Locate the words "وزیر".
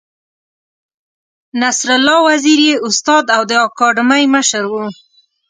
2.27-2.59